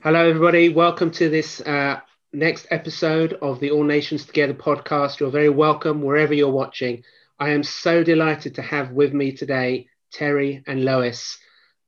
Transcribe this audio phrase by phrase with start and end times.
[0.00, 0.68] Hello, everybody.
[0.68, 1.98] Welcome to this uh,
[2.32, 5.18] next episode of the All Nations Together podcast.
[5.18, 7.02] You're very welcome wherever you're watching.
[7.40, 11.36] I am so delighted to have with me today Terry and Lois,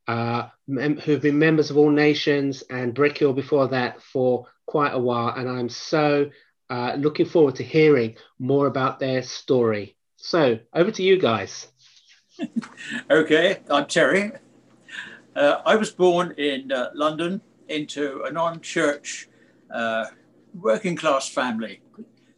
[0.09, 4.99] uh, mem- who've been members of All Nations and Brickhill before that for quite a
[4.99, 5.29] while.
[5.29, 6.31] And I'm so
[6.69, 9.97] uh, looking forward to hearing more about their story.
[10.17, 11.69] So, over to you guys.
[13.11, 14.33] okay, I'm Terry.
[15.37, 17.41] Uh, I was born in uh, London
[17.71, 19.29] into a non church
[19.73, 20.07] uh,
[20.55, 21.81] working class family.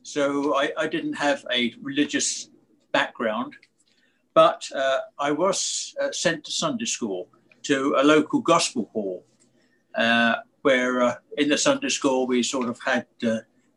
[0.03, 2.51] So I, I, didn't have a religious
[2.93, 3.55] background,
[4.35, 7.29] but uh, I was uh, sent to Sunday school
[7.63, 9.25] to a local gospel hall,
[9.95, 13.07] uh, where in the Sunday school we sort of had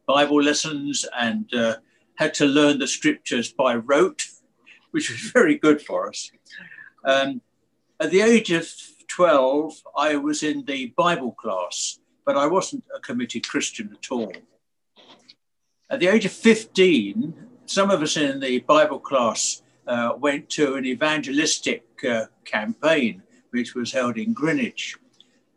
[0.08, 1.50] Bible lessons and
[2.16, 4.26] had to learn the scriptures by rote,
[4.92, 6.32] which was very good for us.
[7.04, 7.42] Um,
[8.00, 8.68] at the age of
[9.16, 14.34] 12, I was in the Bible class, but I wasn't a committed Christian at all.
[15.90, 17.34] At the age of 15,
[17.66, 23.74] some of us in the Bible class uh, went to an evangelistic uh, campaign, which
[23.74, 24.98] was held in Greenwich.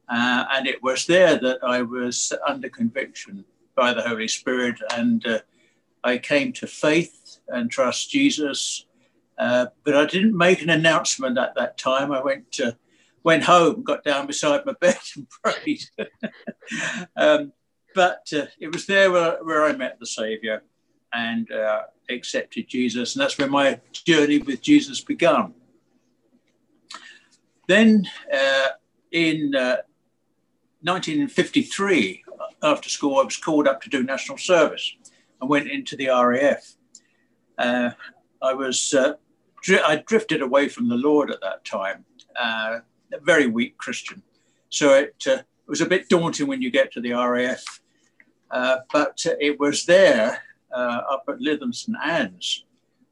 [0.08, 3.44] Uh, and it was there that I was under conviction
[3.74, 5.40] by the Holy Spirit, and uh,
[6.04, 8.86] I came to faith and trust Jesus.
[9.36, 12.12] Uh, but I didn't make an announcement at that time.
[12.12, 12.76] I went to
[13.28, 15.84] went home, got down beside my bed and prayed.
[17.14, 17.52] um,
[17.94, 20.62] but uh, it was there where, where, I met the Saviour
[21.12, 25.52] and uh, accepted Jesus, and that's where my journey with Jesus began.
[27.66, 28.68] Then uh,
[29.12, 32.32] in 1953, uh,
[32.62, 34.96] after school, I was called up to do national service
[35.38, 36.76] and went into the RAF.
[37.58, 37.90] Uh,
[38.40, 39.16] I was uh,
[39.84, 42.06] I drifted away from the Lord at that time
[43.22, 44.22] very weak Christian.
[44.70, 47.62] So it, uh, was a bit daunting when you get to the RAF.
[48.50, 50.42] Uh, but it was there
[50.74, 52.64] uh, up at Lytham St Anne's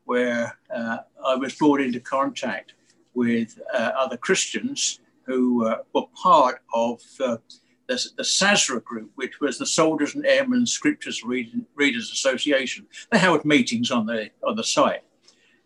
[0.04, 2.74] where uh, I was brought into contact
[3.14, 7.40] with uh, other Christians who were part of the,
[7.88, 12.86] the SASRA group, which was the Soldiers and Airmen Scriptures Readers Association.
[13.10, 15.02] They held meetings on the on the site.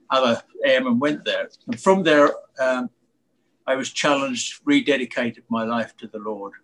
[0.08, 2.88] Other airmen went there, and from there, um,
[3.70, 6.54] I was challenged, rededicated my life to the Lord.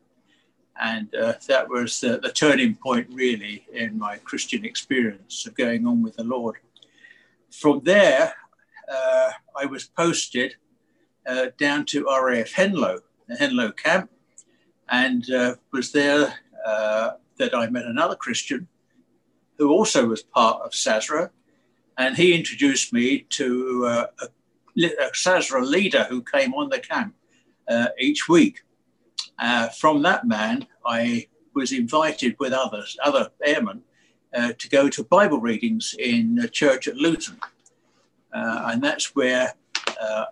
[0.82, 5.86] And uh, that was the, the, turning point, really, in my Christian experience of going
[5.86, 6.56] on with the Lord.
[7.52, 8.34] From there,
[8.92, 10.56] uh, I was posted
[11.28, 14.10] uh, down to RAF Henlow, the Henlow camp,
[14.88, 16.34] and uh, was there
[16.66, 18.66] uh, that I met another Christian
[19.58, 21.30] who also was part of SASRA.
[21.98, 24.28] And he introduced me to uh, a
[24.84, 27.14] a SASRA leader who came on the camp
[27.68, 28.62] uh, each week.
[29.38, 33.82] Uh, from that man, I was invited with others, other airmen,
[34.34, 37.38] uh, to go to Bible readings in a church at Luton.
[38.32, 39.54] Uh, and that's where
[40.00, 40.24] uh,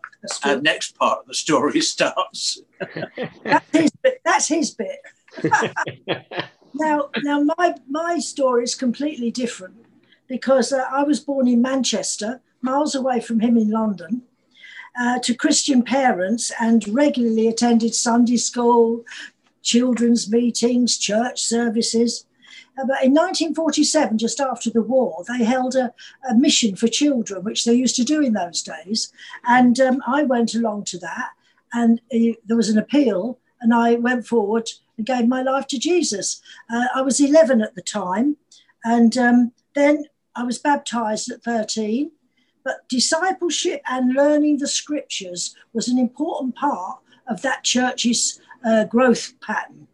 [0.45, 2.61] our next part of the story starts.
[3.45, 4.21] that's, his bit.
[4.25, 5.01] That's his bit.
[6.75, 9.75] now, now my, my story is completely different
[10.29, 14.23] because uh, I was born in Manchester, miles away from him in London
[14.99, 19.05] uh, to Christian parents and regularly attended Sunday school,
[19.63, 22.27] children's meetings, church services.
[22.77, 25.93] Uh, but in 1947, just after the war, they held a,
[26.29, 29.13] a, mission for children, which they used to do in those days.
[29.47, 31.31] And um, I went along to that,
[31.73, 35.79] and uh, there was an appeal, and I went forward and gave my life to
[35.79, 36.41] Jesus.
[36.69, 38.37] Uh, I was 11 at the time,
[38.85, 42.11] and um, then I was baptized at 13.
[42.65, 46.99] But discipleship and learning the scriptures was an important part
[47.29, 49.87] of that church's uh, growth pattern.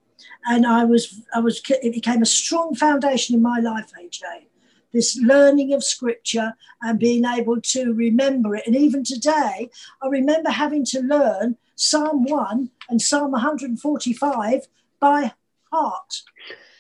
[0.47, 4.47] And I was, I was, it became a strong foundation in my life, AJ.
[4.92, 8.66] This learning of scripture and being able to remember it.
[8.66, 9.70] And even today,
[10.03, 15.33] I remember having to learn Psalm 1 and Psalm 145 by
[15.71, 16.22] heart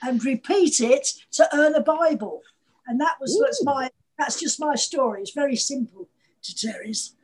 [0.02, 2.42] and repeat it to earn a Bible.
[2.86, 3.64] And that was Ooh.
[3.64, 5.22] my that's just my story.
[5.22, 6.08] It's very simple
[6.42, 7.14] to Terry's.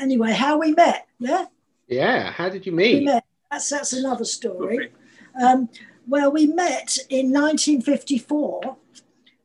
[0.00, 1.46] Anyway, how we met, yeah?
[1.88, 3.00] Yeah, how did you meet?
[3.00, 3.24] We met.
[3.50, 4.92] That's, that's another story.
[5.42, 5.68] Um,
[6.06, 8.76] well, we met in 1954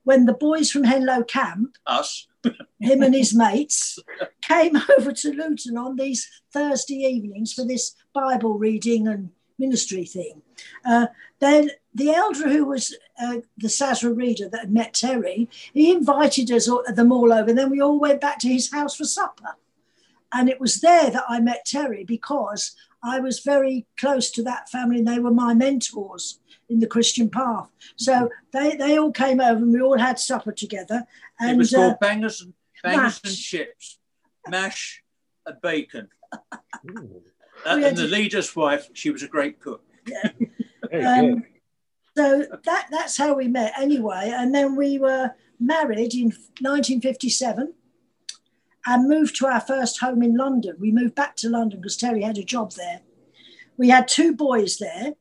[0.04, 2.28] when the boys from Henlow Camp, us,
[2.80, 3.98] him and his mates,
[4.42, 10.42] came over to Luton on these Thursday evenings for this Bible reading and ministry thing.
[10.86, 11.08] Uh,
[11.40, 16.52] then the elder who was uh, the SASRA reader that had met Terry, he invited
[16.52, 17.50] us all, them all over.
[17.50, 19.56] And then we all went back to his house for supper.
[20.34, 24.70] And it was there that I met Terry because I was very close to that
[24.70, 26.40] family and they were my mentors
[26.70, 27.70] in the Christian path.
[27.96, 31.04] So they, they all came over and we all had supper together.
[31.40, 34.00] And, it was uh, called bangers and bangers and chips,
[34.48, 35.04] mash
[35.46, 36.10] and bacon.
[37.66, 39.84] Uh, and the leader's wife, she was a great cook.
[40.06, 41.44] very Um, good.
[42.20, 44.34] So that that's how we met anyway.
[44.36, 47.74] And then we were married in 1957
[48.86, 50.76] and moved to our first home in London.
[50.80, 53.00] We moved back to London because Terry had a job there.
[53.78, 55.14] We had two boys there.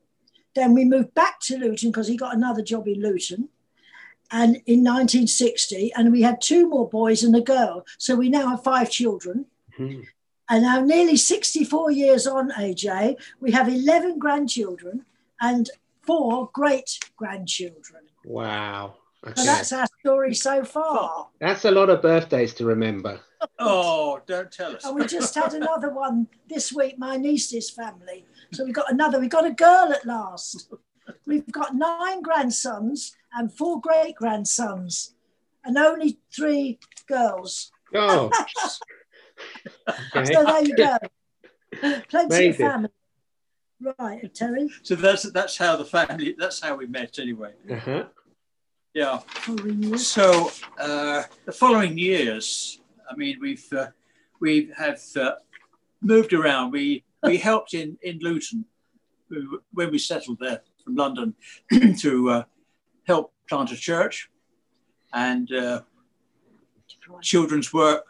[0.55, 3.47] Then we moved back to Luton because he got another job in Luton.
[4.29, 7.85] And in 1960, and we had two more boys and a girl.
[7.97, 9.45] So we now have five children.
[9.77, 10.01] Hmm.
[10.49, 15.05] And now, nearly 64 years on, AJ, we have 11 grandchildren
[15.39, 15.69] and
[16.09, 18.01] four great grandchildren.
[18.25, 18.95] Wow.
[19.35, 21.27] So that's our story so far.
[21.39, 23.19] That's a lot of birthdays to remember.
[23.59, 24.85] Oh, don't tell us.
[24.85, 28.25] And we just had another one this week, my niece's family.
[28.53, 30.73] So we got another, we got a girl at last.
[31.27, 35.13] We've got nine grandsons and four great grandsons,
[35.63, 37.71] and only three girls.
[37.93, 38.31] Oh.
[40.15, 40.33] okay.
[40.33, 40.97] So there you go.
[42.09, 42.89] Plenty Very of family.
[43.81, 44.69] Right, Terry.
[44.83, 46.35] So that's that's how the family.
[46.37, 47.53] That's how we met anyway.
[47.71, 48.05] Uh-huh.
[48.93, 49.19] Yeah.
[49.97, 53.87] So uh, the following years, I mean, we've uh,
[54.41, 55.35] we have uh,
[56.01, 56.71] moved around.
[56.71, 58.65] We we helped in in Luton
[59.73, 61.35] when we settled there from London
[61.99, 62.43] to uh,
[63.07, 64.29] help plant a church
[65.13, 65.81] and uh,
[67.21, 68.05] children's work.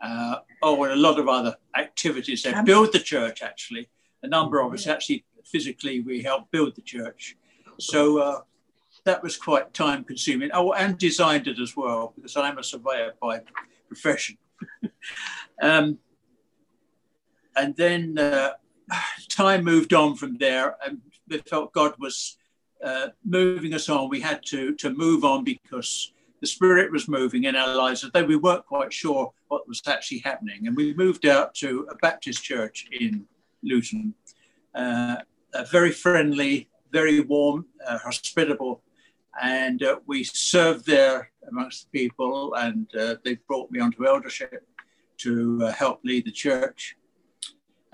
[0.00, 2.66] Uh, oh, and a lot of other activities They Camp.
[2.66, 3.88] Build the church, actually.
[4.22, 7.36] A number of us actually physically we helped build the church.
[7.78, 8.40] So uh,
[9.04, 10.50] that was quite time consuming.
[10.52, 13.40] Oh, and designed it as well because I'm a surveyor by
[13.88, 14.38] profession.
[15.62, 15.98] um,
[17.56, 18.52] and then uh,
[19.28, 22.36] time moved on from there, and we felt God was
[22.82, 24.08] uh, moving us on.
[24.08, 28.24] We had to to move on because the Spirit was moving in our lives, although
[28.24, 30.66] we weren't quite sure what was actually happening.
[30.66, 33.26] And we moved out to a Baptist church in
[33.62, 34.14] Luton,
[34.74, 35.16] uh,
[35.54, 38.82] a very friendly, very warm, uh, hospitable
[39.40, 44.66] and uh, we served there amongst the people and uh, they brought me onto eldership
[45.18, 46.96] to uh, help lead the church.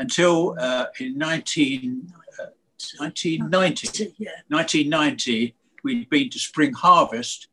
[0.01, 2.47] Until uh, in 19, uh,
[2.99, 4.31] 1990 Yeah.
[4.49, 5.55] 1990
[5.85, 7.49] we'd been to spring harvest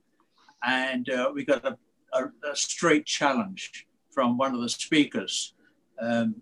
[0.64, 1.78] and uh, we got a,
[2.14, 5.54] a, a straight challenge from one of the speakers.
[6.00, 6.36] Um,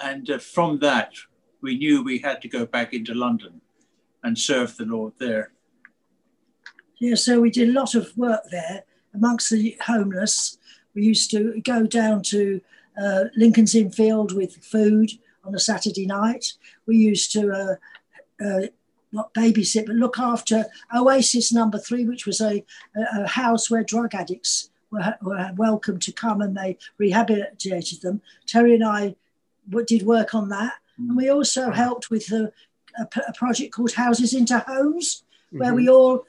[0.00, 1.12] and uh, from that
[1.60, 3.60] we knew we had to go back into london
[4.22, 5.52] and serve the lord there
[7.00, 8.82] Yeah, so we did a lot of work there
[9.14, 10.58] amongst the homeless.
[10.94, 12.60] We used to go down to
[13.00, 15.12] uh, Lincoln's Inn Field with food
[15.44, 16.54] on a Saturday night.
[16.86, 18.66] We used to uh, uh,
[19.12, 22.64] not babysit, but look after Oasis Number Three, which was a,
[22.96, 28.20] a, house where drug addicts were, were welcome to come and they rehabilitated them.
[28.46, 29.14] Terry and I
[29.86, 30.74] did work on that.
[30.98, 32.52] And we also helped with the,
[32.98, 35.76] a, a project called Houses into Homes, where Mhm.
[35.76, 36.24] we all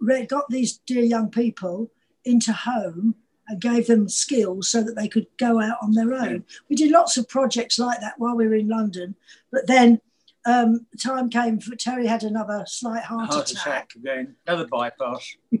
[0.00, 1.90] re- got these dear young people
[2.24, 3.14] into home
[3.48, 6.44] and gave them skills so that they could go out on their own.
[6.68, 9.14] We did lots of projects like that while we were in London,
[9.50, 10.00] but then
[10.46, 13.66] um, time came for Terry had another slight heart, heart attack.
[13.66, 15.36] attack again, another bypass.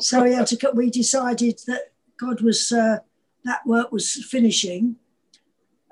[0.00, 0.70] So we had to.
[0.74, 2.98] We decided that God was uh,
[3.44, 4.96] that work was finishing,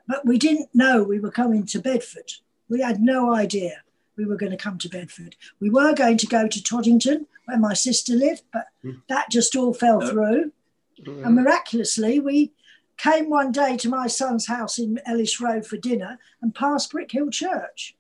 [0.09, 2.33] but we didn't know we were coming to Bedford.
[2.69, 3.83] We had no idea
[4.17, 5.37] we were going to come to Bedford.
[5.61, 8.93] We were going to go to Toddington, where my sister lived, but Hmm.
[9.09, 10.53] that just all fell through.
[11.01, 11.25] Mhm.
[11.25, 12.53] And miraculously, we
[12.97, 17.31] came one day to my son's house in Ellis Road for dinner and passed Brickhill
[17.31, 17.97] Church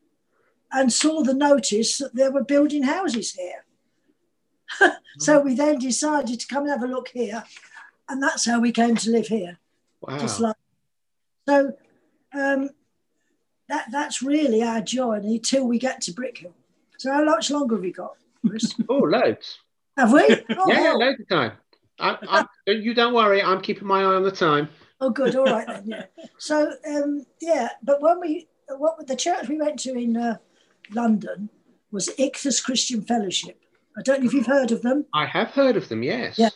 [0.72, 3.64] and saw the notice that they were building houses here.
[5.18, 7.44] so we then decided to come and have a look here.
[8.08, 9.58] And that's how we came to live here.
[10.00, 10.18] Wow.
[10.18, 10.56] Just like
[11.48, 11.76] so
[12.34, 12.70] um,
[13.68, 16.52] that that's really our journey till we get to Brickhill.
[16.98, 18.16] So how much longer have we got?
[18.46, 18.74] Chris?
[18.88, 19.58] oh, loads.
[19.96, 20.44] have we?
[20.50, 21.52] Oh, Yeah, loads of time.
[22.00, 22.16] I,
[22.66, 23.42] I, you don't worry.
[23.42, 24.68] I'm keeping my eye on the time.
[25.00, 25.36] Oh, good.
[25.36, 25.84] All right then.
[25.86, 26.06] Yeah.
[26.38, 27.68] So, um, yeah.
[27.84, 30.38] But when we, what the church we went to in uh,
[30.92, 31.50] London
[31.92, 33.62] was Ichthus Christian Fellowship.
[33.96, 35.06] I don't know if you've heard of them.
[35.14, 36.02] I have heard of them.
[36.02, 36.36] Yes.
[36.36, 36.50] Yeah.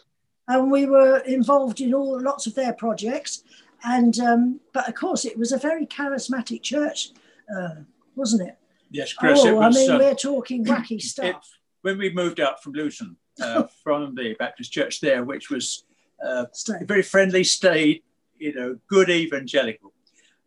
[0.49, 3.45] And we were involved in all lots of their projects.
[3.85, 7.11] And um, but of course, it was a very charismatic church,
[7.55, 7.83] uh,
[8.15, 8.57] wasn't it?
[8.91, 11.59] Yes, Chris, it oh, I mean, uh, we're talking wacky stuff.
[11.83, 15.85] when we moved out from Luton uh, from the Baptist church there, which was
[16.25, 16.45] uh,
[16.83, 18.03] very friendly, stayed,
[18.39, 19.93] you know, good evangelical.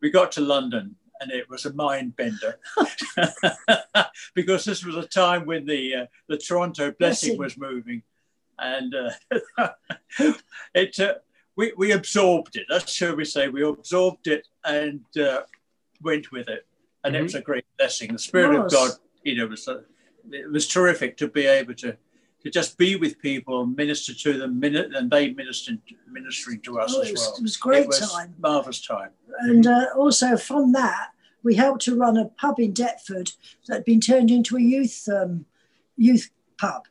[0.01, 2.59] We got to London and it was a mind bender
[4.33, 8.03] because this was a time when the uh, the Toronto blessing, blessing, was moving,
[8.59, 9.73] and uh,
[10.73, 11.15] it uh,
[11.55, 12.65] we we absorbed it.
[12.69, 15.41] That's shall we say we absorbed it and uh,
[16.01, 16.65] went with it,
[17.03, 17.21] and mm-hmm.
[17.21, 18.11] it was a great blessing.
[18.11, 18.91] The Spirit of God,
[19.23, 19.67] you know, was
[20.31, 21.97] it was terrific to be able to
[22.43, 26.93] to just be with people and minister to them, and they ministered ministering to us
[26.95, 27.35] oh, as well.
[27.37, 29.09] It was great it was time, marvelous time,
[29.39, 31.09] and uh, also from that
[31.43, 33.31] we helped to run a pub in Deptford
[33.67, 35.45] that had been turned into a youth um,
[35.95, 36.87] youth pub,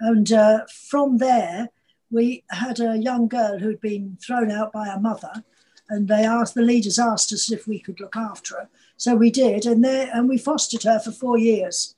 [0.00, 1.70] and uh, from there
[2.10, 5.44] we had a young girl who'd been thrown out by her mother,
[5.88, 9.30] and they asked the leaders asked us if we could look after her, so we
[9.30, 11.94] did, and there and we fostered her for four years.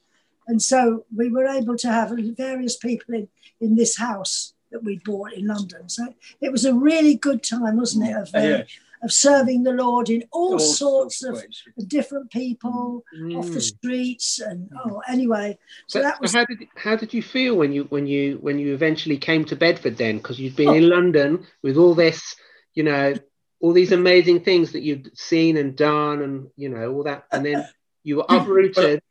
[0.47, 3.29] And so we were able to have various people in,
[3.61, 5.89] in this house that we bought in London.
[5.89, 8.65] So it was a really good time, wasn't it, of, uh,
[9.03, 13.39] of serving the Lord in all, all sorts, of, of, different people mm.
[13.39, 14.41] off the streets.
[14.41, 14.77] And mm.
[14.85, 16.33] oh, anyway, so, so that was.
[16.33, 19.57] How did how did you feel when you when you when you eventually came to
[19.57, 20.19] Bedford then?
[20.19, 20.75] Because you'd been oh.
[20.75, 22.37] in London with all this,
[22.75, 23.15] you know,
[23.61, 27.45] all these amazing things that you'd seen and done, and you know all that, and
[27.45, 27.67] then
[28.03, 29.03] you were uprooted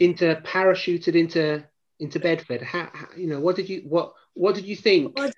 [0.00, 1.64] into parachuted into
[2.00, 2.62] into Bedford.
[2.62, 5.16] How, how, you know what did you what what did you think?
[5.16, 5.34] what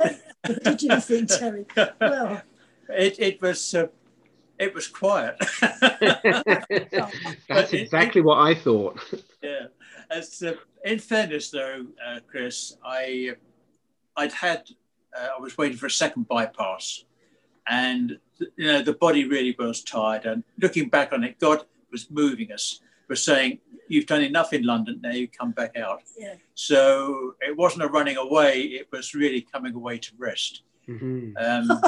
[0.62, 1.66] did you think, Terry?
[2.00, 2.42] Well,
[2.88, 3.74] it it was.
[3.74, 3.86] Uh,
[4.56, 5.36] it was quiet.
[7.48, 9.00] That's exactly it, what I thought.
[9.42, 9.66] Yeah.
[10.10, 10.54] As uh,
[10.86, 13.32] in fairness, though, uh, Chris, I
[14.16, 14.70] I'd had
[15.14, 17.04] uh, I was waiting for a second bypass,
[17.68, 18.18] and
[18.56, 20.24] you know the body really was tired.
[20.24, 24.64] And looking back on it, God was moving us, was saying, you've done enough in
[24.64, 26.02] London, now you come back out.
[26.18, 26.34] Yeah.
[26.54, 30.62] So it wasn't a running away, it was really coming away to rest.
[30.88, 31.36] Mm-hmm.
[31.36, 31.82] Um,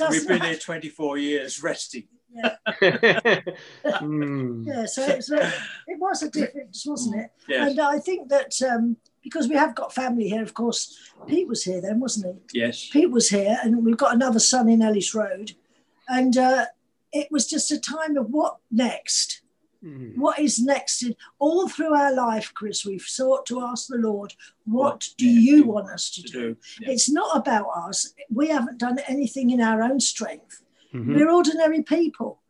[0.10, 2.08] we've been here 24 years resting.
[2.32, 2.56] Yeah.
[2.80, 4.66] mm.
[4.66, 5.46] yeah, so it was, a,
[5.88, 7.30] it was a difference, wasn't it?
[7.48, 7.70] Yes.
[7.70, 11.64] And I think that um, because we have got family here, of course, Pete was
[11.64, 12.60] here then, wasn't he?
[12.60, 12.88] Yes.
[12.90, 15.52] Pete was here, and we've got another son in Ellis Road.
[16.08, 16.66] And uh,
[17.12, 19.42] it was just a time of what next?
[19.84, 20.16] Mm.
[20.16, 21.02] What is next?
[21.02, 24.34] In, all through our life, Chris, we've sought to ask the Lord,
[24.64, 26.40] what, what do yeah, you want us to, to do?
[26.40, 26.56] do.
[26.80, 26.90] Yeah.
[26.90, 28.12] It's not about us.
[28.30, 30.62] We haven't done anything in our own strength.
[30.94, 31.14] Mm-hmm.
[31.14, 32.40] We're ordinary people.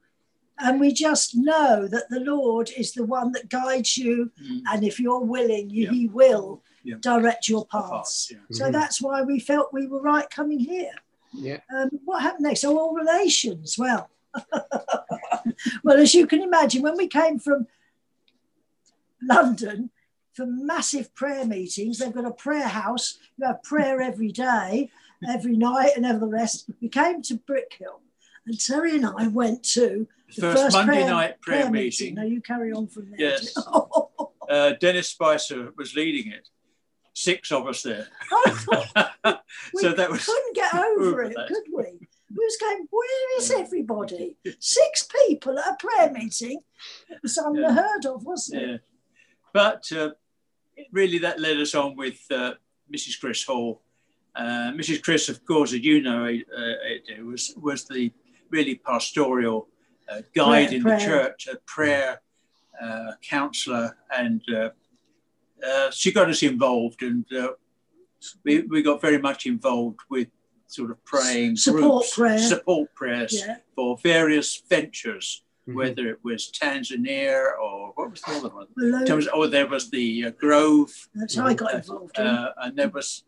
[0.58, 4.30] And we just know that the Lord is the one that guides you.
[4.42, 4.60] Mm.
[4.72, 5.90] And if you're willing, you, yeah.
[5.92, 6.62] He will
[7.00, 8.32] direct your paths.
[8.50, 8.72] So mm-hmm.
[8.72, 10.92] that's why we felt we were right coming here.
[11.32, 11.58] Yeah.
[11.75, 12.64] Um, what happened next?
[12.64, 13.78] Oh, all relations.
[13.78, 14.10] Well,
[15.84, 17.66] well, as you can imagine, when we came from
[19.22, 19.90] London
[20.32, 23.18] for massive prayer meetings, they've got a prayer house.
[23.37, 24.90] You have prayer every day,
[25.28, 26.70] every night, and every the rest.
[26.80, 28.00] We came to Brickhill,
[28.46, 30.06] and Terry and I went to
[30.37, 32.06] the first, first Monday prayer, night prayer, prayer meeting.
[32.06, 32.14] meeting.
[32.14, 33.20] Now you carry on from there.
[33.20, 33.56] Yes.
[34.49, 36.49] uh, Dennis Spicer was leading it.
[37.12, 38.06] Six of us there.
[39.75, 42.08] so that was couldn't get over it, could we?
[42.32, 44.37] Was going, where is everybody?
[44.60, 46.60] Six people at a prayer meeting.
[47.08, 48.80] It was unheard of, wasn't it?
[49.52, 50.10] But uh,
[50.92, 52.54] really, that led us on with uh,
[52.92, 53.18] Mrs.
[53.20, 53.82] Chris Hall.
[54.34, 55.02] Uh, Mrs.
[55.02, 58.12] Chris, of course, as you know, uh, was was the
[58.50, 59.68] really pastoral
[60.08, 60.99] uh, guide prayer, in prayer.
[60.99, 62.20] the church, a prayer
[62.80, 64.42] uh, counselor, and
[65.90, 67.26] she got us involved, and
[68.44, 70.28] we, we got very much involved with
[70.70, 72.38] sort of praying support groups, prayer.
[72.38, 73.56] support prayers yeah.
[73.74, 75.76] for various ventures, mm-hmm.
[75.76, 78.66] whether it was Tanzania or what was the other one?
[78.76, 79.20] Below.
[79.32, 80.92] Oh, there was the uh, Grove.
[81.14, 82.18] That's how I got involved.
[82.18, 82.26] In.
[82.26, 83.24] Uh, and there was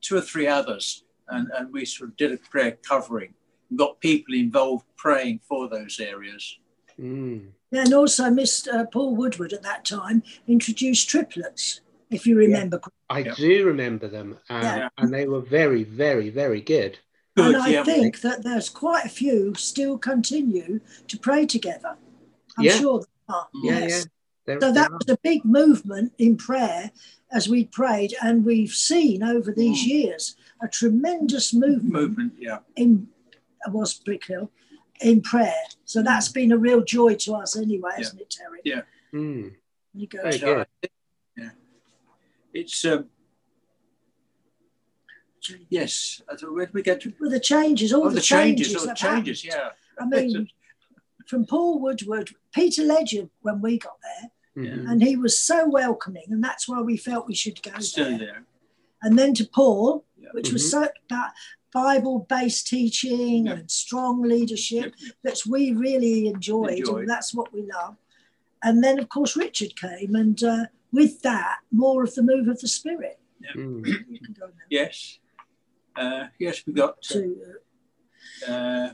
[0.00, 3.34] two or three others, and, and we sort of did a prayer covering
[3.68, 6.58] and got people involved praying for those areas.
[6.98, 7.48] Mm.
[7.70, 8.74] Yeah, and also Mr.
[8.74, 11.80] Uh, Paul Woodward at that time introduced triplets
[12.10, 12.80] if you remember.
[12.82, 12.88] Yeah.
[13.10, 14.88] I do remember them, um, yeah.
[14.98, 16.98] and they were very, very, very good.
[17.36, 17.84] good and I yeah.
[17.84, 21.96] think that there's quite a few still continue to pray together.
[22.58, 22.72] I'm yeah.
[22.72, 23.48] sure there are.
[23.62, 24.06] Yeah, yes.
[24.46, 24.58] yeah.
[24.60, 26.90] so that was a big movement in prayer
[27.32, 29.88] as we prayed, and we've seen over these mm.
[29.88, 32.58] years a tremendous movement, movement yeah.
[32.76, 33.08] in
[33.68, 34.50] was Brickhill
[35.00, 35.52] in prayer.
[35.84, 38.00] So that's been a real joy to us anyway, yeah.
[38.00, 38.60] isn't it, Terry?
[38.64, 38.82] Yeah.
[39.14, 39.54] Mm.
[39.94, 40.22] You go.
[40.22, 40.66] Very good
[42.60, 43.06] it's um,
[45.68, 46.20] yes.
[46.42, 47.12] Where did we get to?
[47.20, 49.44] Well, the changes, all oh, the, the, changes, changes all the changes.
[49.44, 49.70] Yeah.
[50.00, 50.48] I mean,
[51.26, 54.90] from Paul Woodward, Peter Ledger, when we got there, yeah.
[54.90, 58.18] and he was so welcoming, and that's why we felt we should go Still there.
[58.18, 58.44] there.
[59.02, 60.30] and then to Paul, Yeah.
[60.32, 61.30] which was so about
[61.72, 63.52] Bible-based teaching Yeah.
[63.52, 67.00] and strong leadership that we really enjoyed, Enjoyed.
[67.00, 67.96] and that's what we love.
[68.62, 72.60] And then, of course, Richard came, and uh, with that, more of the move of
[72.60, 73.18] the Spirit.
[73.56, 73.86] Mm.
[73.86, 75.18] You can go now Yes.
[75.96, 77.00] Uh, yes, we got.
[77.02, 77.36] To
[78.46, 78.92] uh, uh,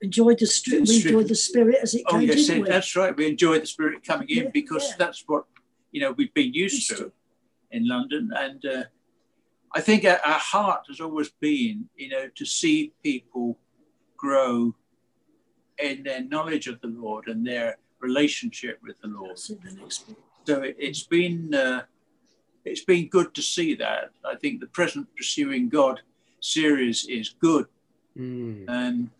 [0.00, 2.68] enjoy the st- we Strip- enjoyed the Spirit as it oh came, yes, didn't it,
[2.68, 3.16] that's right.
[3.16, 4.94] We enjoyed the spirit coming in Yeah, because yeah.
[4.98, 5.44] that's what
[5.90, 7.12] you know we've been used Used to to.
[7.70, 8.84] in London, and uh,
[9.74, 13.58] I think our, our heart has always been, you know, to see people
[14.16, 14.74] grow
[15.78, 19.38] in their knowledge of the Lord and their relationship with the Lord.
[20.46, 20.76] That's in the next bit.
[20.78, 21.82] So it, it's been uh,
[22.64, 24.10] it's been good to see that.
[24.24, 26.00] I think the present Pursuing God
[26.40, 27.66] series is good,
[28.18, 28.64] Mm.
[28.68, 29.10] and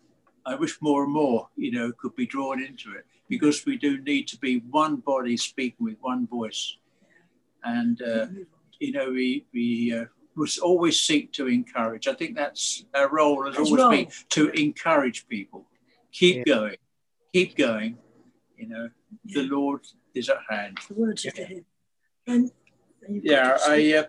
[0.45, 3.99] I wish more and more, you know, could be drawn into it because we do
[4.01, 6.77] need to be one body speaking with one voice,
[7.63, 8.27] and uh,
[8.79, 12.07] you know, we we uh, must always seek to encourage.
[12.07, 15.65] I think that's our role has That's always been to encourage people.
[16.11, 16.43] Keep Yeah.
[16.53, 16.77] going,
[17.33, 17.97] keep going.
[18.57, 18.89] You know,
[19.25, 19.81] the Lord
[20.13, 20.77] is at hand.
[20.87, 21.47] the words of the Yeah.
[21.47, 21.65] hymn.
[22.27, 22.51] And
[23.05, 24.03] and Yeah, I, uh,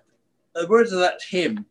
[0.60, 1.66] the words of that hymn,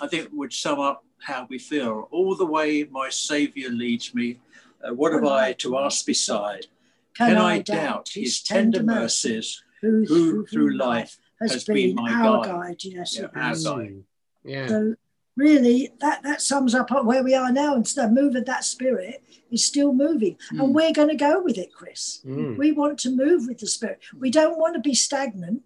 [0.00, 2.08] I think, would sum up how we feel.
[2.10, 4.40] All the way my Saviour leads me.
[4.82, 6.66] Uh, what have I to ask beside?
[7.14, 12.12] Can, I doubt His tender mercies, who, who through life has, has been, been my
[12.12, 12.52] our guide?
[12.78, 12.84] guide?
[12.84, 13.64] Yes, Yeah, it our has.
[13.64, 13.88] guide.
[13.88, 14.02] Mm.
[14.44, 14.66] Yeah.
[14.68, 14.94] So
[15.36, 17.74] really, that that sums up where we are now.
[17.74, 20.64] And the move of that spirit is still moving, Mm.
[20.64, 22.20] and we're going to go with it, Chris.
[22.26, 22.56] Mm.
[22.56, 24.00] We want to move with the spirit.
[24.18, 25.62] We don't want to be stagnant,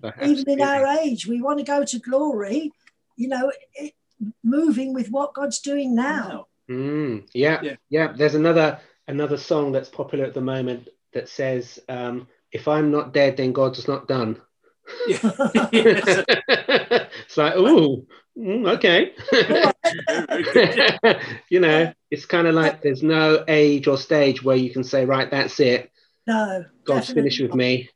[0.00, 0.62] Perhaps even in maybe.
[0.62, 1.26] our age.
[1.26, 2.72] We want to go to glory.
[3.16, 3.94] You know, it,
[4.42, 6.28] moving with what God's doing now.
[6.28, 7.76] Now, Mm, yeah, Yeah.
[7.88, 12.90] yeah, There's another another song that's popular at the moment that says, um, "If I'm
[12.90, 14.40] not dead, then God's not done."
[15.06, 15.18] Yeah.
[17.24, 18.06] It's like, ooh,
[18.38, 19.12] mm, okay.
[21.50, 25.04] You know, it's kind of like there's no age or stage where you can say,
[25.04, 25.90] right, that's it.
[26.26, 27.56] No, God's finished with not.
[27.56, 27.88] me.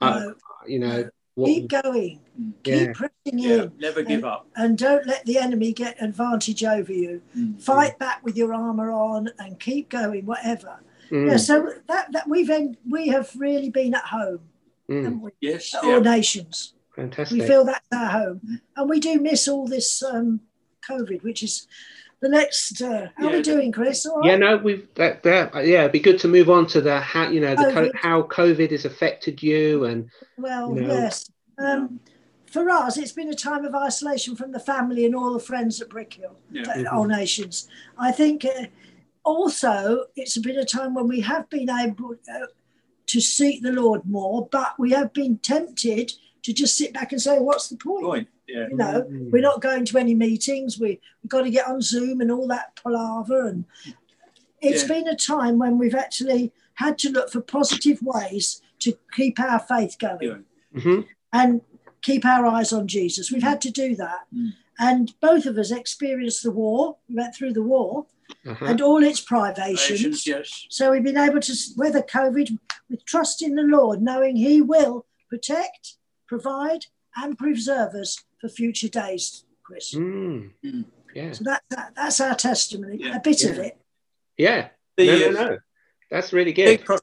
[0.00, 0.34] Uh, No,
[0.66, 2.20] you know, what, keep going.
[2.64, 2.86] Yeah.
[2.86, 3.72] Keep pressing yeah, in.
[3.78, 4.46] never give up.
[4.56, 7.20] and don't let the enemy get advantage over you.
[7.36, 7.60] Mm.
[7.62, 10.80] Fight back with your armor on and keep going, whatever.
[11.10, 14.40] Mm, Yeah, so that that we've en- we have really been at home,
[14.90, 15.30] mm, haven't we?
[15.40, 15.94] Yes, At yeah.
[15.94, 16.73] all nations.
[16.94, 17.40] Fantastic.
[17.40, 20.40] We feel that's our home, and we do miss all this um,
[20.88, 21.66] COVID, which is
[22.20, 22.80] the next.
[22.80, 24.06] Uh, how are we doing, Chris?
[24.06, 24.30] All right.
[24.30, 27.28] Yeah, no, we've that, that yeah, it'd be good to move on to the how
[27.28, 30.82] you know the co- how COVID has affected you and Well, No.
[30.86, 31.30] yes.
[31.58, 32.00] Um,
[32.46, 35.80] for us, it's been a time of isolation from the family and all the friends
[35.80, 36.62] at Brickhill, Yeah.
[36.64, 36.92] Mhm.
[36.92, 37.68] all nations.
[37.98, 38.66] I think uh,
[39.24, 42.46] also it's been a time when we have been able uh,
[43.06, 46.12] to seek the Lord more, but we have been tempted
[46.44, 48.28] to just sit back and say, "What's the point?" Point.
[48.48, 48.68] Yeah.
[48.70, 49.30] You know, Mm.
[49.30, 50.78] we're not going to any meetings.
[50.78, 53.46] We we've got to get on Zoom and all that palaver.
[53.48, 53.64] And
[54.60, 54.88] it's Yeah.
[54.88, 59.60] been a time when we've actually had to look for positive ways to keep our
[59.60, 60.80] faith going Yeah.
[60.80, 61.06] Mhm.
[61.32, 61.60] and
[62.02, 63.30] keep our eyes on Jesus.
[63.30, 64.26] We've had to do that.
[64.34, 64.52] Mm.
[64.78, 68.06] And both of us experienced the war, we went through the war
[68.46, 68.64] Uh-huh.
[68.66, 70.00] and all its privations.
[70.00, 70.66] Patience, yes.
[70.68, 72.58] So we've been able to weather COVID
[72.90, 75.96] with trust in the Lord, knowing He will protect,
[76.38, 79.94] provide, and preserve us for future days, Chris.
[79.94, 80.50] Mm.
[80.64, 80.84] Mm.
[81.14, 83.16] Yeah, So that, that that's our testimony, Yeah.
[83.16, 83.78] a bit of it.
[84.36, 84.68] yeah.
[84.96, 85.58] The, no, no, uh, no.
[86.10, 86.66] That's really good.
[86.66, 86.98] big pro-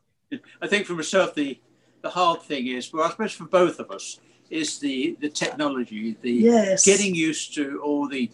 [0.61, 1.59] I think for myself, the
[2.01, 6.17] the hard thing is, well, I suppose for both of us, is the the technology,
[6.21, 6.85] the Yes.
[6.85, 8.31] getting used to all the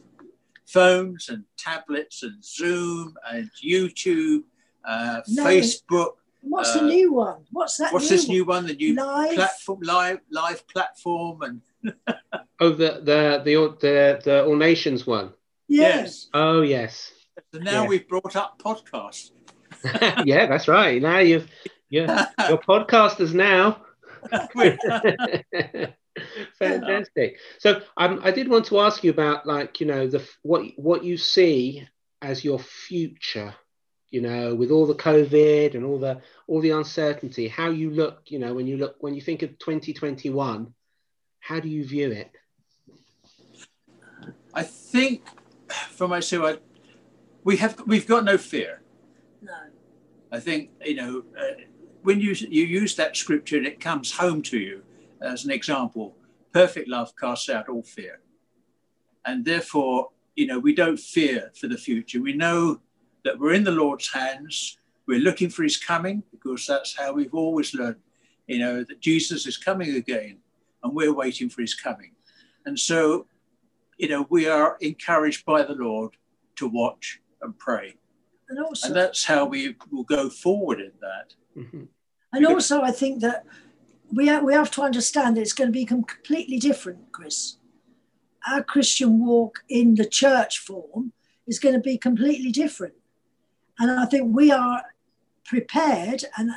[0.68, 4.44] phones and tablets and Zoom and YouTube,
[4.86, 5.44] uh, No.
[5.46, 6.14] Facebook.
[6.50, 7.46] What's uh, the new one?
[7.52, 7.94] What's that?
[7.94, 8.66] What's new this new one?
[8.68, 9.36] The new Live.
[9.36, 11.62] platform, live live platform, and
[12.60, 15.34] Oh, the the the the, the All Nations one.
[15.68, 16.28] Yes.
[16.34, 17.12] Oh yes.
[17.54, 17.88] So now Yeah.
[17.88, 19.32] we've brought up podcasts.
[20.26, 21.02] yeah, that's right.
[21.02, 21.48] Now you've
[21.90, 22.06] you're,
[22.50, 23.82] you're podcasters now.
[26.60, 27.38] Fantastic.
[27.60, 31.04] So um, I did want to ask you about like you know the what what
[31.04, 31.88] you see
[32.22, 33.54] as your future.
[34.10, 38.22] You know, with all the COVID and all the all the uncertainty, how you look.
[38.28, 40.74] You know, when you look when you think of 2021,
[41.40, 42.32] how do you view it?
[44.54, 45.24] I think
[45.92, 46.58] for myself, I,
[47.44, 48.82] we have we've got no fear.
[49.42, 49.54] No.
[50.32, 51.62] I think you know uh,
[52.02, 54.84] when you you use that scripture and it comes home to you
[55.22, 56.16] as an example.
[56.54, 58.20] Perfect love casts out all fear,
[59.26, 62.22] and therefore you know we don't fear for the future.
[62.22, 62.82] We know
[63.28, 64.78] that we're in the Lord's hands.
[65.06, 67.98] We're looking for His coming because that's how we've always learned.
[68.48, 70.38] You know that Jesus is coming again,
[70.82, 72.12] and we're waiting for His coming.
[72.66, 73.28] And so
[73.98, 76.14] you know, we are encouraged by the Lord
[76.56, 77.96] to watch and pray.
[78.50, 81.36] And also, And that's how we will go forward in that.
[81.56, 81.88] Mhm.
[82.34, 83.46] and also, I think that
[84.12, 87.58] we have, we have to understand that it's going to be completely different, Chris.
[88.48, 91.14] Our Christian walk in the church form
[91.48, 92.94] is going to be completely different,
[93.80, 94.84] and I think we are
[95.46, 96.52] prepared and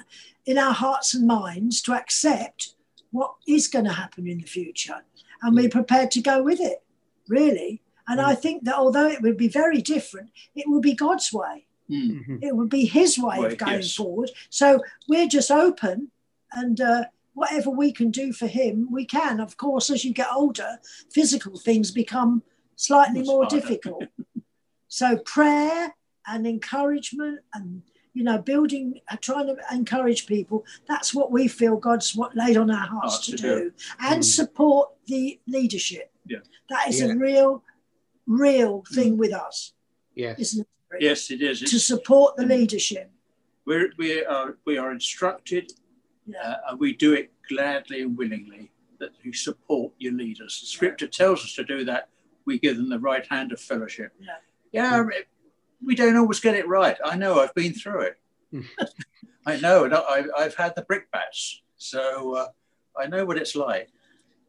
[0.46, 2.74] in our hearts and minds to accept
[3.12, 5.02] what is going to happen in the future,
[5.42, 6.83] and we're prepared to go with it,
[7.28, 7.83] really.
[8.09, 11.66] And I think that although it would be very different, it will be God's way.
[11.88, 12.24] Mm.
[12.24, 12.38] Mhm.
[12.44, 13.94] it would be his way Way, of going yes.
[13.96, 14.30] forward.
[14.48, 16.12] So we're just open
[16.52, 17.04] and uh,
[17.35, 19.40] whatever we can do for him, we can.
[19.40, 20.78] Of course, as you get older,
[21.12, 22.44] physical things become
[22.76, 23.56] slightly It's more harder.
[23.61, 24.04] difficult.
[24.87, 25.94] so prayer
[26.26, 31.76] and encouragement and you know building uh, trying to encourage people that's what we feel
[31.76, 33.72] god's what laid on our hearts Hearts to, to do, do.
[34.00, 34.24] and Mm.
[34.24, 36.38] support the leadership Yeah.
[36.68, 37.12] that is Yeah.
[37.12, 37.64] a real
[38.26, 39.72] real thing with us
[40.14, 40.38] Yes.
[40.38, 40.66] isn't it
[41.00, 41.61] Yes, it is.
[41.61, 43.11] to It's, support the leadership
[43.64, 45.72] we're, we, are, we are instructed
[46.26, 46.38] yeah.
[46.42, 50.61] uh, and we do it gladly and willingly that you support your leaders.
[50.61, 52.09] The scripture tells us to do that.
[52.44, 54.12] We give them the right hand of fellowship.
[54.20, 54.37] Yeah.
[54.72, 55.28] Yeah, it-
[55.85, 56.97] we don't always get it right.
[57.05, 57.40] I know.
[57.40, 58.16] I've been through it.
[59.47, 62.47] I know, and I, I've had the brickbats, so uh,
[62.99, 63.88] I know what it's like.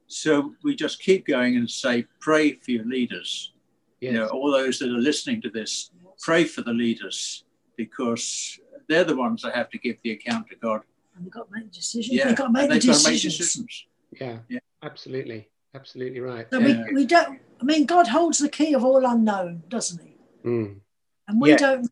[0.07, 3.53] So we just keep going and say, pray for your leaders.
[4.01, 4.11] Yes.
[4.13, 7.45] You know, all those that are listening to this, pray for the leaders
[7.77, 10.81] because they're the ones that have to give the account to God.
[11.15, 12.13] And they've got to make decisions.
[12.13, 13.37] Yeah, they've got to make the they've got to make decisions.
[13.37, 13.85] decisions.
[14.19, 14.37] Yeah.
[14.49, 14.59] Yeah.
[14.83, 15.47] Absolutely.
[15.73, 16.47] Absolutely right.
[16.51, 16.83] So Yeah.
[16.87, 20.15] we, we don't, I mean, God holds the key of all unknown, doesn't he?
[20.45, 20.79] Mm.
[21.31, 21.57] And we Yeah.
[21.57, 21.89] don't,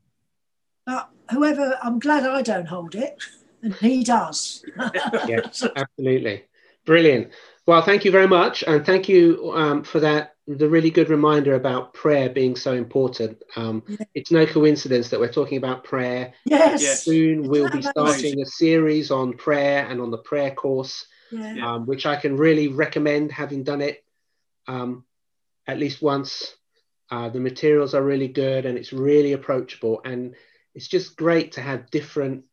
[0.86, 3.16] but whoever, I'm glad I don't hold it,
[3.64, 4.64] and he does.
[5.28, 6.44] Yes, absolutely.
[6.86, 7.32] Brilliant.
[7.66, 8.64] Well, thank you very much.
[8.68, 13.42] And thank you um, for that, the really good reminder about prayer being so important.
[13.56, 14.06] Um, Yeah.
[14.14, 16.34] It's no coincidence that we're talking about prayer.
[16.46, 16.82] yes.
[16.82, 17.04] Yes.
[17.06, 17.92] Soon we'll be Amazing.
[17.92, 21.54] starting a series on prayer and on the prayer course, Yeah.
[21.54, 21.74] Yeah.
[21.76, 24.04] um, which I can really recommend having done it
[24.68, 25.06] um,
[25.66, 26.56] at least once.
[27.12, 30.02] Uh, the materials are really good and it's really approachable.
[30.06, 30.36] And
[30.76, 32.46] it's just great to have different,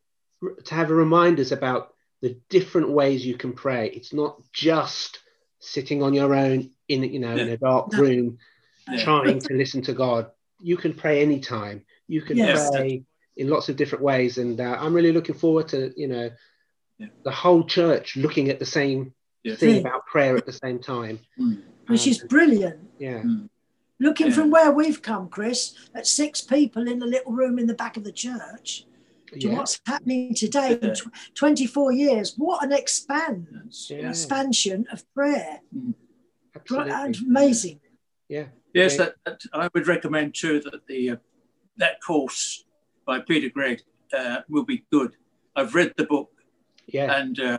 [0.64, 1.92] to have reminders about
[2.23, 3.90] the different ways you can pray.
[3.90, 5.21] It's not just
[5.61, 7.99] sitting on your own in, you know, in a dark No.
[7.99, 8.38] room
[8.90, 9.05] Yeah.
[9.05, 10.31] trying to listen to God.
[10.61, 11.85] You can pray anytime.
[12.09, 12.71] You can Yes.
[12.71, 13.03] pray
[13.37, 14.38] in lots of different ways.
[14.38, 16.31] And uh, I'm really looking forward to, you know,
[16.99, 17.09] Yeah.
[17.25, 19.12] the whole church looking at the same
[19.45, 19.59] Yes.
[19.61, 21.19] thing about prayer at the same time.
[21.38, 21.62] Mm.
[21.88, 22.81] Which Um, is brilliant.
[22.99, 23.23] yeah.
[23.98, 24.32] Looking Yeah.
[24.35, 27.96] from where we've come, Chris, at six people in a little room in the back
[27.96, 28.85] of the church,
[29.32, 29.56] to Yeah.
[29.56, 33.90] what's happening today in tw- 24 years, what an expand, Yes.
[33.90, 34.09] Yeah.
[34.11, 35.61] Expansion of prayer.
[36.54, 36.92] Absolutely.
[37.26, 37.80] Amazing.
[38.28, 38.48] Yeah.
[38.74, 41.16] Yes, that, that I would recommend too that the uh,
[41.78, 42.64] that course
[43.06, 43.82] by Peter Greig
[44.12, 45.16] uh, will be good.
[45.54, 46.30] I've read the book
[46.87, 47.16] Yeah.
[47.18, 47.59] and uh,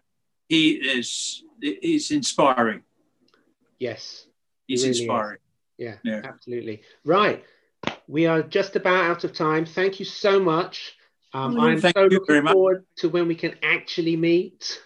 [0.49, 2.83] he is he's inspiring.
[3.79, 4.27] yes.
[4.67, 5.39] He's really is.
[5.77, 5.99] Inspiring.
[6.03, 6.21] Yeah, Yeah.
[6.23, 6.81] absolutely.
[7.05, 7.43] Right.
[8.07, 9.65] We are just about out of time.
[9.65, 10.95] Thank you so much.
[11.33, 12.53] Um, Well, I'm thank so you looking very much.
[12.53, 14.81] forward to when we can actually meet.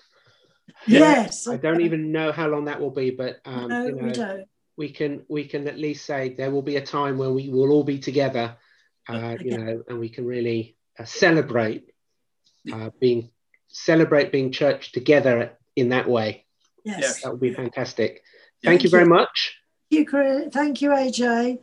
[0.87, 1.47] Yes.
[1.47, 4.11] I don't even know how long that will be, but um, No, you know, we
[4.11, 4.47] don't.
[4.77, 7.71] we can we can at least say there will be a time where we will
[7.71, 8.57] all be together,
[9.07, 11.91] uh, you know, and we can really uh, celebrate
[12.73, 13.29] uh, being
[13.67, 16.45] celebrate being church together in that way.
[16.83, 16.97] Yes.
[17.01, 17.21] Yes.
[17.21, 18.23] That would be fantastic.
[18.61, 18.69] Yeah.
[18.71, 19.09] Thank you very you.
[19.09, 19.60] much.
[19.91, 20.47] You, Chris.
[20.53, 21.59] Thank you, AJ.